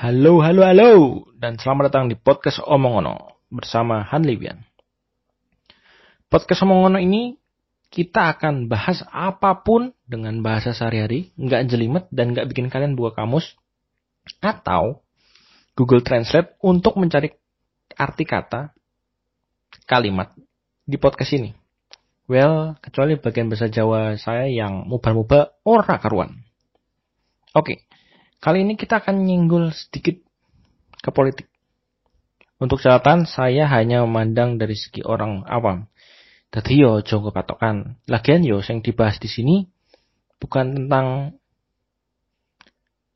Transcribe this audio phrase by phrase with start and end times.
[0.00, 0.90] Halo, halo, halo,
[1.36, 4.64] dan selamat datang di podcast Omongono bersama Han Libian.
[6.32, 7.36] Podcast Omongono ini
[7.92, 13.12] kita akan bahas apa pun dengan bahasa sehari-hari, nggak jelimet dan nggak bikin kalian buka
[13.12, 13.44] kamus
[14.40, 15.04] atau
[15.76, 17.36] Google Translate untuk mencari
[17.92, 18.72] arti kata
[19.84, 20.32] kalimat
[20.88, 21.52] di podcast ini.
[22.24, 26.40] Well, kecuali bagian bahasa Jawa saya yang mubah-mubah ora karuan.
[27.52, 27.84] Oke,
[28.40, 30.16] Kali ini kita akan nyinggul sedikit
[31.04, 31.44] ke politik.
[32.56, 35.88] Untuk catatan, saya hanya memandang dari segi orang awam.
[36.48, 38.00] Tadi yo jonggo patokan.
[38.08, 39.68] Lagian yo yang dibahas di sini
[40.40, 41.36] bukan tentang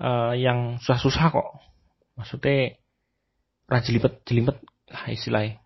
[0.00, 1.48] uh, yang susah-susah kok.
[2.16, 2.80] Maksudnya
[3.68, 4.56] rajilipet jelimet
[4.88, 5.60] lah istilahnya.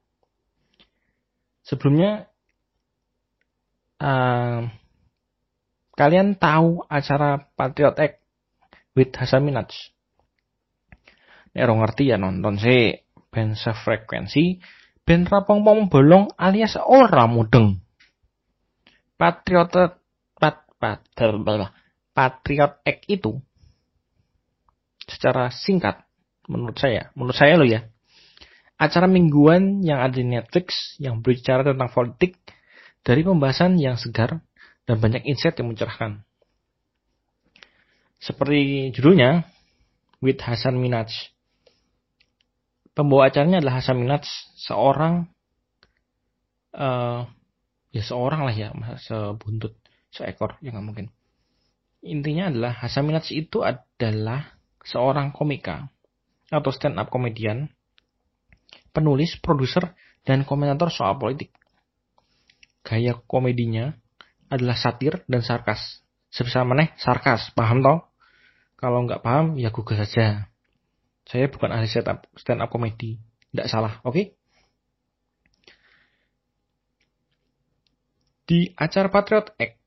[1.64, 2.27] Sebelumnya
[4.02, 4.69] uh,
[5.94, 8.23] kalian tahu acara Patriot Act
[8.95, 9.70] with Hasan Minaj.
[11.55, 12.98] Nek ngerti ya nonton sih
[13.31, 14.59] ben sefrekuensi
[15.06, 17.78] ben rapong-pong bolong alias ora mudeng.
[19.15, 19.70] Patriot
[20.34, 21.00] pat, pat,
[22.15, 23.39] Patriot Act itu
[25.06, 26.03] secara singkat
[26.50, 27.87] menurut saya, menurut saya lo ya.
[28.75, 32.42] Acara mingguan yang ada di Netflix yang berbicara tentang politik
[33.06, 34.42] dari pembahasan yang segar
[34.84, 36.27] dan banyak insight yang mencerahkan.
[38.25, 39.44] Seperti judulnya,
[40.25, 41.12] with Hasan Minaj.
[42.97, 44.25] Pembawa acaranya adalah Hasan Minaj,
[44.56, 45.28] seorang
[46.72, 47.28] uh,
[47.92, 48.72] ya seorang lah ya,
[49.05, 49.77] sebuntut,
[50.08, 51.06] seekor, ya nggak mungkin.
[52.00, 55.93] Intinya adalah Hasan Minaj itu adalah seorang komika
[56.48, 57.69] atau stand up komedian,
[58.97, 59.93] penulis, produser,
[60.25, 61.53] dan komentator soal politik.
[62.81, 63.93] Gaya komedinya
[64.48, 66.00] adalah satir dan sarkas.
[66.32, 68.13] Sebisa meneh sarkas, paham toh?
[68.74, 70.50] Kalau nggak paham, ya Google saja.
[71.24, 73.16] Saya bukan ahli stand up, stand up komedi.
[73.54, 74.12] Tidak salah, oke?
[74.12, 74.26] Okay?
[78.44, 79.80] Di acara Patriot Act,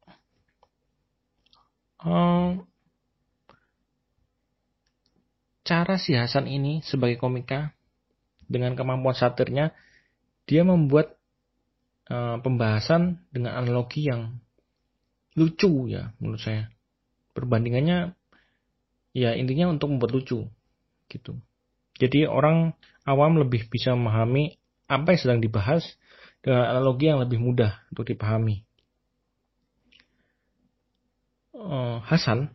[2.01, 2.65] um,
[5.61, 7.77] cara si Hasan ini sebagai komika
[8.49, 9.77] dengan kemampuan satirnya,
[10.49, 11.19] dia membuat
[12.09, 14.41] uh, pembahasan dengan analogi yang
[15.37, 16.73] lucu ya menurut saya.
[17.37, 18.17] Perbandingannya
[19.17, 20.45] ya intinya untuk membuat lucu
[21.09, 21.33] gitu.
[21.97, 22.77] Jadi orang
[23.09, 25.97] awam lebih bisa memahami apa yang sedang dibahas
[26.45, 28.61] dengan analogi yang lebih mudah untuk dipahami.
[31.57, 32.53] Uh, Hasan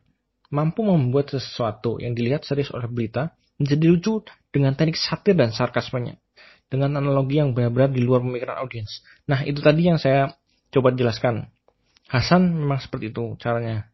[0.55, 4.23] mampu membuat sesuatu yang dilihat serius oleh berita menjadi lucu
[4.55, 6.23] dengan teknik satir dan sarkasmenya.
[6.71, 9.05] Dengan analogi yang benar-benar di luar pemikiran audiens.
[9.29, 10.33] Nah, itu tadi yang saya
[10.73, 11.53] coba jelaskan.
[12.09, 13.93] Hasan memang seperti itu caranya.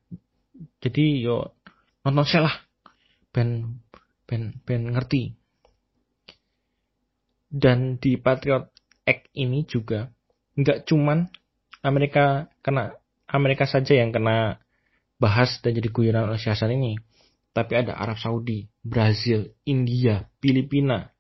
[0.79, 1.58] Jadi, yo
[2.09, 2.57] nonton saya lah.
[3.37, 3.81] Ben
[4.25, 5.37] ben ben ngerti.
[7.49, 8.73] Dan di Patriot
[9.05, 10.09] Act ini juga
[10.57, 11.29] nggak cuman
[11.85, 12.97] Amerika kena
[13.29, 14.57] Amerika saja yang kena
[15.21, 16.97] bahas dan jadi guyonan oleh Hasan ini.
[17.53, 21.13] Tapi ada Arab Saudi, Brazil, India, Filipina,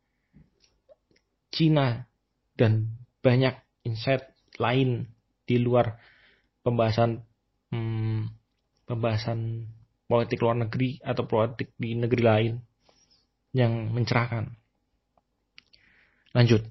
[1.52, 2.08] Cina
[2.56, 4.24] dan banyak insight
[4.60, 5.12] lain
[5.48, 6.00] di luar
[6.62, 7.24] pembahasan
[7.72, 8.28] hmm,
[8.84, 9.68] pembahasan
[10.08, 12.54] politik luar negeri atau politik di negeri lain
[13.52, 14.48] yang mencerahkan.
[16.32, 16.64] Lanjut.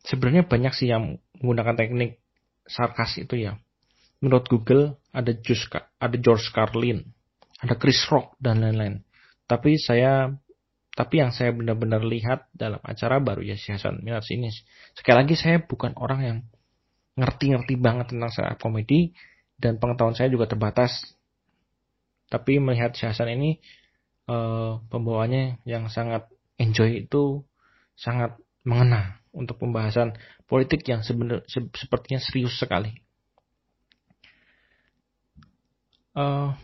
[0.00, 2.18] Sebenarnya banyak sih yang menggunakan teknik
[2.64, 3.60] sarkas itu ya.
[4.24, 7.04] Menurut Google ada George, ada George Carlin,
[7.60, 9.04] ada Chris Rock dan lain-lain.
[9.44, 10.32] Tapi saya
[10.90, 14.50] tapi yang saya benar-benar lihat dalam acara baru ya si Hasan ini.
[14.96, 16.38] Sekali lagi saya bukan orang yang
[17.16, 19.16] ngerti-ngerti banget tentang stand komedi
[19.56, 20.92] dan pengetahuan saya juga terbatas
[22.30, 23.58] tapi melihat Hasan ini
[24.30, 27.42] uh, pembawanya yang sangat enjoy itu
[27.98, 30.14] sangat mengena untuk pembahasan
[30.46, 33.02] politik yang sebenar, se sepertinya serius sekali.
[36.14, 36.54] Uh,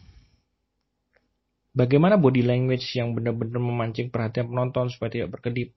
[1.75, 5.71] bagaimana body language yang benar-benar memancing perhatian penonton supaya tidak berkedip?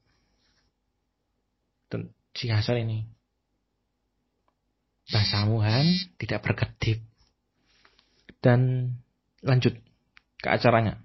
[2.38, 3.10] Si Hasan ini.
[5.10, 5.86] Bahasamu Han
[6.22, 7.02] tidak berkedip.
[8.40, 8.94] Dan
[9.44, 9.76] lanjut
[10.40, 11.00] ke acaranya.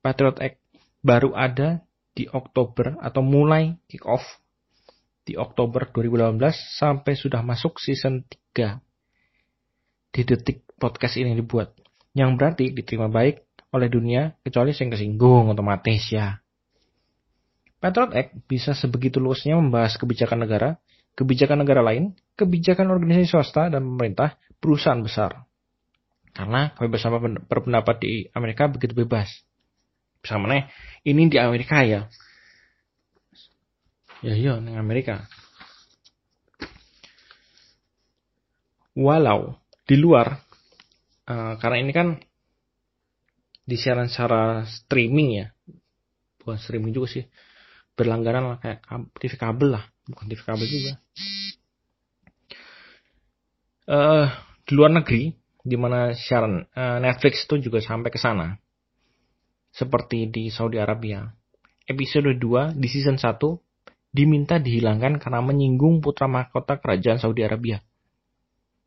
[0.00, 0.58] Patriot Act
[1.00, 4.24] baru ada di Oktober atau mulai kick off
[5.24, 6.40] di Oktober 2018
[6.80, 8.80] sampai sudah masuk season 3
[10.10, 11.76] di detik podcast ini dibuat.
[12.16, 16.42] Yang berarti diterima baik oleh dunia kecuali yang kesinggung otomatis ya.
[17.80, 20.76] Patriot Act bisa sebegitu luasnya membahas kebijakan negara,
[21.16, 25.48] kebijakan negara lain, kebijakan organisasi swasta dan pemerintah, perusahaan besar.
[26.30, 29.28] Karena kebebasan berpendapat di Amerika begitu bebas.
[30.20, 30.68] Bisa mana?
[31.02, 32.06] Ini di Amerika ya.
[34.20, 35.24] Ya iya, di Amerika.
[38.92, 39.56] Walau
[39.88, 40.44] di luar,
[41.24, 42.08] uh, karena ini kan
[43.64, 45.46] disiaran secara streaming ya,
[46.42, 47.24] bukan streaming juga sih,
[47.96, 48.82] berlangganan lah kayak
[49.16, 50.92] TV kabel lah, bukan TV kabel juga.
[53.88, 54.28] Uh,
[54.68, 58.56] di luar negeri, di mana siaran uh, Netflix itu juga sampai ke sana,
[59.70, 61.28] seperti di Saudi Arabia.
[61.86, 63.34] Episode 2 di season 1
[64.10, 67.82] diminta dihilangkan karena menyinggung putra mahkota kerajaan Saudi Arabia.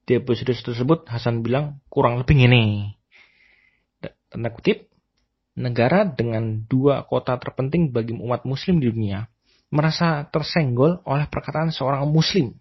[0.03, 2.91] Di episode tersebut Hasan bilang kurang lebih ini.
[4.27, 4.91] Tanda kutip,
[5.55, 9.31] negara dengan dua kota terpenting bagi umat muslim di dunia
[9.73, 12.53] merasa tersenggol oleh perkataan seorang muslim.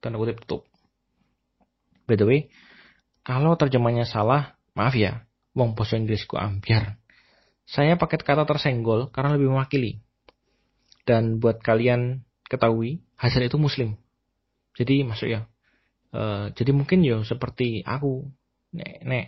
[0.00, 0.64] Tanda kutip tutup.
[2.08, 2.48] By the way,
[3.26, 6.96] kalau terjemahnya salah, maaf ya, wong bahasa Inggrisku ambiar.
[7.68, 10.02] Saya pakai kata tersenggol karena lebih mewakili.
[11.06, 13.94] Dan buat kalian ketahui, Hasan itu muslim.
[14.74, 15.50] Jadi masuk ya,
[16.10, 18.26] Uh, jadi mungkin ya seperti aku
[18.74, 19.26] nek nek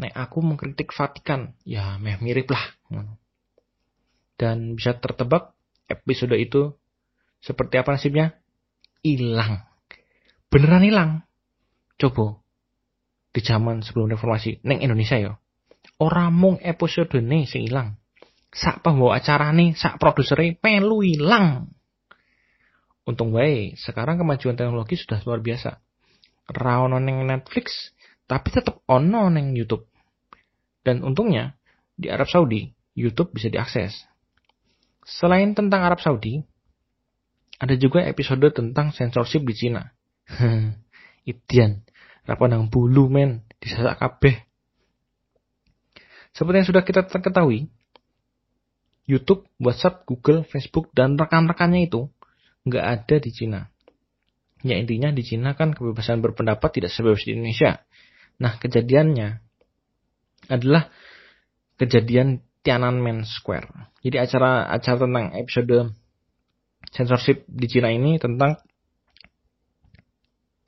[0.00, 2.64] nek aku mengkritik Vatikan ya meh mirip lah
[4.40, 5.52] dan bisa tertebak
[5.84, 6.72] episode itu
[7.44, 8.40] seperti apa nasibnya
[9.04, 9.60] hilang
[10.48, 11.10] beneran hilang
[12.00, 12.39] coba
[13.30, 15.32] di zaman sebelum reformasi neng Indonesia ya
[16.02, 17.98] orang mung episode nih sing hilang
[18.50, 21.70] sak pembawa acara nih sak produsernya pelu hilang
[23.10, 25.82] Untung baik, sekarang kemajuan teknologi sudah luar biasa.
[26.46, 27.90] Rawono neng Netflix,
[28.30, 29.88] tapi tetap ono neng YouTube.
[30.86, 31.58] Dan untungnya,
[31.98, 34.06] di Arab Saudi, YouTube bisa diakses.
[35.02, 36.38] Selain tentang Arab Saudi,
[37.58, 39.90] ada juga episode tentang censorship di Cina.
[41.30, 41.82] Itian,
[42.30, 44.46] rapanang bulu men, disasak kabeh.
[46.30, 47.66] Seperti yang sudah kita ketahui,
[49.10, 52.06] YouTube, WhatsApp, Google, Facebook, dan rekan-rekannya itu
[52.62, 53.66] nggak ada di Cina.
[54.62, 57.82] Ya intinya di Cina kan kebebasan berpendapat tidak sebebas di Indonesia.
[58.38, 59.42] Nah kejadiannya
[60.46, 60.92] adalah
[61.80, 63.90] kejadian Tiananmen Square.
[64.04, 65.96] Jadi acara acara tentang episode
[66.92, 68.60] censorship di Cina ini tentang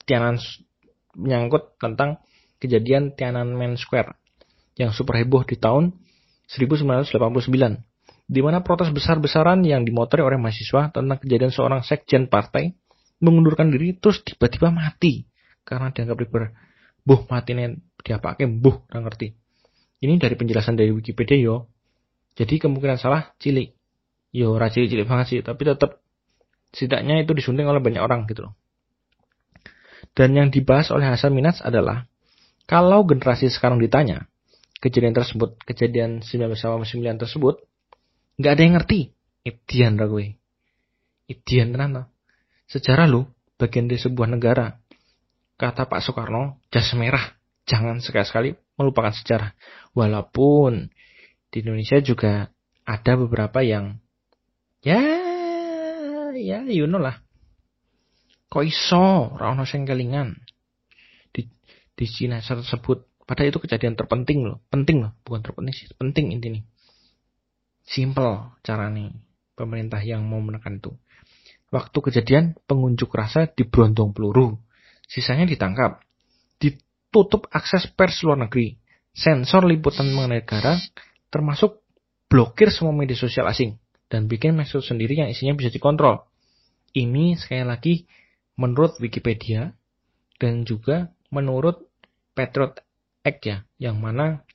[0.03, 0.41] Tianan
[1.17, 2.21] menyangkut tentang
[2.63, 4.17] kejadian Tiananmen Square
[4.79, 5.93] yang super heboh di tahun
[6.49, 7.13] 1989
[8.33, 12.73] di mana protes besar-besaran yang dimotori oleh mahasiswa tentang kejadian seorang sekjen partai
[13.21, 15.29] mengundurkan diri terus tiba-tiba mati
[15.63, 16.43] karena dianggap liber.
[17.03, 19.29] Buh mati nih dia pakai buh nggak ngerti.
[20.03, 21.71] Ini dari penjelasan dari Wikipedia yo.
[22.35, 23.75] Jadi kemungkinan salah cilik.
[24.33, 26.01] Yo racili cilik banget sih, tapi tetap
[26.73, 28.57] setidaknya itu disunting oleh banyak orang gitu loh.
[30.13, 32.11] Dan yang dibahas oleh Hasan Minaj adalah
[32.67, 34.27] kalau generasi sekarang ditanya
[34.83, 37.55] kejadian tersebut, kejadian 1999 tersebut,
[38.43, 39.01] nggak ada yang ngerti.
[39.43, 40.39] Itian ra gue.
[41.31, 42.11] Itian tenan
[42.67, 43.27] Sejarah lu
[43.59, 44.79] bagian dari sebuah negara.
[45.59, 47.39] Kata Pak Soekarno, jas merah.
[47.67, 49.55] Jangan sekali-sekali melupakan sejarah.
[49.95, 50.91] Walaupun
[51.55, 52.51] di Indonesia juga
[52.83, 54.03] ada beberapa yang
[54.83, 54.99] ya
[56.35, 57.23] ya you know lah.
[58.53, 60.37] Kok iso ra ono sing kelingan.
[61.33, 61.49] Di
[61.97, 66.61] di Cina tersebut padahal itu kejadian terpenting loh, penting loh, bukan terpenting sih, penting intinya.
[67.81, 69.09] Simple cara nih
[69.57, 70.93] pemerintah yang mau menekan itu.
[71.73, 74.61] Waktu kejadian pengunjuk rasa diberondong peluru.
[75.09, 76.05] Sisanya ditangkap.
[76.61, 78.77] Ditutup akses pers luar negeri.
[79.17, 80.77] Sensor liputan mengenai negara
[81.33, 81.81] termasuk
[82.29, 83.81] blokir semua media sosial asing
[84.13, 86.29] dan bikin medsos sendiri yang isinya bisa dikontrol.
[86.93, 87.95] Ini sekali lagi
[88.63, 89.75] menurut Wikipedia
[90.39, 91.91] dan juga menurut
[92.39, 92.79] Patriot
[93.27, 94.47] Act ya, yang mana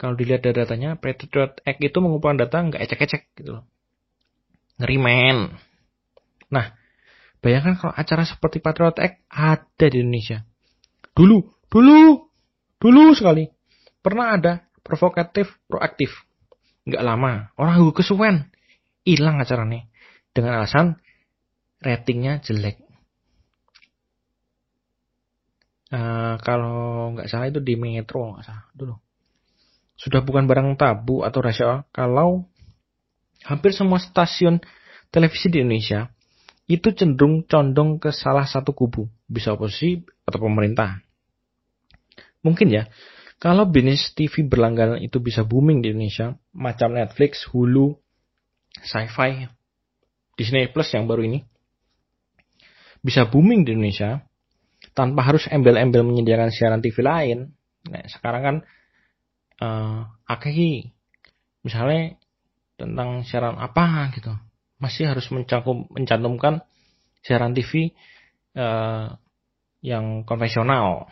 [0.00, 3.64] kalau dilihat dari datanya, Patriot Act itu mengumpulkan data nggak ecek-ecek gitu loh.
[4.80, 5.60] Ngeri men.
[6.48, 6.72] Nah,
[7.44, 10.40] bayangkan kalau acara seperti Patriot Act ada di Indonesia.
[11.12, 12.32] Dulu, dulu,
[12.80, 13.52] dulu sekali.
[14.00, 16.16] Pernah ada provokatif, proaktif.
[16.88, 18.48] Nggak lama, orang gue kesuwen.
[19.04, 19.84] Hilang acaranya.
[20.32, 20.96] Dengan alasan
[21.80, 22.80] ratingnya jelek.
[25.90, 28.94] Uh, kalau nggak salah itu di Metro nggak salah dulu
[29.98, 32.46] sudah bukan barang tabu atau rahasia kalau
[33.42, 34.62] hampir semua stasiun
[35.10, 36.08] televisi di Indonesia
[36.70, 41.02] itu cenderung condong ke salah satu kubu, bisa oposisi atau pemerintah.
[42.46, 42.86] Mungkin ya,
[43.42, 47.98] kalau bisnis TV berlangganan itu bisa booming di Indonesia, macam Netflix, Hulu,
[48.86, 49.50] Sci-Fi,
[50.38, 51.42] Disney Plus yang baru ini,
[53.00, 54.24] bisa booming di Indonesia
[54.92, 57.38] tanpa harus embel-embel menyediakan siaran TV lain.
[57.88, 58.56] Nah, sekarang kan
[59.60, 60.92] uh, akeh
[61.64, 62.16] misalnya
[62.76, 64.32] tentang siaran apa gitu.
[64.80, 66.64] Masih harus mencakup mencantumkan
[67.20, 67.92] siaran TV
[68.56, 69.16] uh,
[69.84, 71.08] yang konvensional.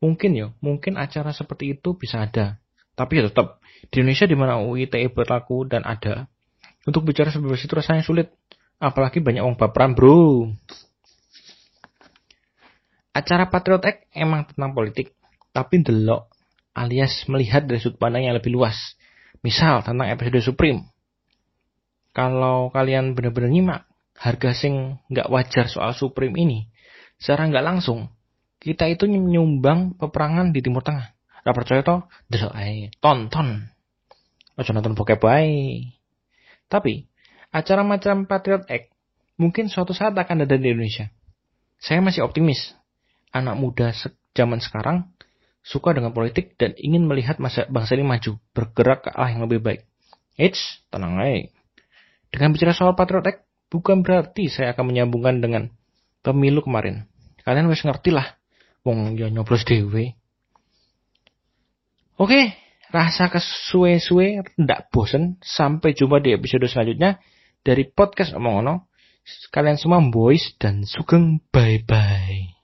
[0.00, 2.62] Mungkin ya mungkin acara seperti itu bisa ada.
[2.94, 3.60] Tapi ya tetap
[3.90, 6.30] di Indonesia di mana UITE berlaku dan ada
[6.86, 8.32] untuk bicara sebebas itu rasanya sulit
[8.80, 10.50] apalagi banyak orang baperan bro
[13.12, 15.12] acara Patriot Act emang tentang politik
[15.52, 16.32] tapi delok
[16.72, 18.96] alias melihat dari sudut pandang yang lebih luas
[19.44, 20.88] misal tentang episode Supreme
[22.16, 23.82] kalau kalian benar-benar nyimak
[24.16, 26.58] harga sing nggak wajar soal Supreme ini
[27.20, 28.08] secara nggak langsung
[28.60, 31.16] kita itu menyumbang peperangan di Timur Tengah.
[31.16, 32.04] Ra percaya toh?
[32.28, 33.72] Delok ae, tonton.
[34.60, 35.88] Aja nonton bokep bae.
[36.68, 37.08] Tapi
[37.50, 38.90] acara macam Patriot Act
[39.38, 41.10] mungkin suatu saat akan ada di Indonesia.
[41.78, 42.74] Saya masih optimis.
[43.30, 43.94] Anak muda
[44.34, 45.06] zaman sekarang
[45.62, 49.62] suka dengan politik dan ingin melihat masa bangsa ini maju, bergerak ke arah yang lebih
[49.62, 49.86] baik.
[50.34, 51.46] Eits, tenang aja.
[52.30, 55.70] Dengan bicara soal Patriot Act, bukan berarti saya akan menyambungkan dengan
[56.26, 57.06] pemilu kemarin.
[57.46, 58.40] Kalian harus ngerti lah
[58.80, 60.16] Wong ya nyoblos dewe.
[62.16, 62.56] Oke,
[62.92, 65.36] rasa kesuwe-suwe ndak bosen.
[65.44, 67.20] Sampai jumpa di episode selanjutnya
[67.60, 68.74] dari podcast Omong Ono.
[69.52, 72.59] Kalian semua boys dan sugeng bye-bye.